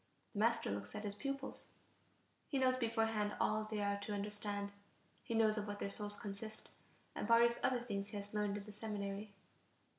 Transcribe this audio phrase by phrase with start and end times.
[0.33, 1.73] The master looks at his pupils;
[2.47, 4.71] he knows beforehand all they are to understand;
[5.23, 6.69] he knows of what their souls consist,
[7.13, 9.31] and various other things he has learned in the seminary.